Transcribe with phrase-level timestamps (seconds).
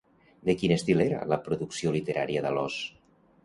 [0.47, 2.83] De quin estil era la producció literària d'Alós?